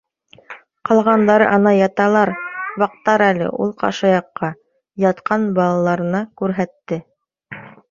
[0.89, 2.31] Ҡалғандары ана яталар,
[2.85, 4.51] ваҡтар әле,— ул ҡашаяҡҡа,
[5.07, 7.03] ятҡан балаларына, күрһәтте.